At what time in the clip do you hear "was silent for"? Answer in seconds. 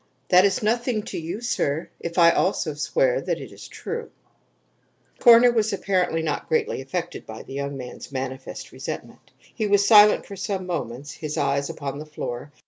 9.67-10.35